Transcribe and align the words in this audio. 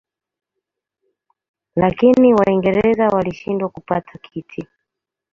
Lakini 1.75 2.33
Waingereza 2.33 3.07
walishindwa 3.07 3.69
kupata 3.69 4.17
kiti. 4.17 4.67